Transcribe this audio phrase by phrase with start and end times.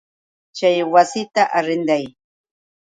[0.57, 2.05] Chay wasita arrinday.